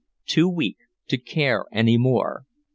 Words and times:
too 0.25 0.49
weak 0.49 0.77
to 1.07 1.15
care 1.15 1.65
any 1.71 1.95
more. 1.95 2.47